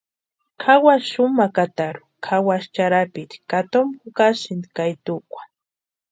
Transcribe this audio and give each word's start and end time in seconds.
Kʼawasï 0.61 1.09
xumakatarhu 1.11 2.03
kʼawasï 2.23 2.71
charhapiti 2.75 3.35
ka 3.49 3.59
toma 3.71 3.97
jukasïnti 4.01 4.67
ka 4.75 4.83
etukwa. 4.93 5.41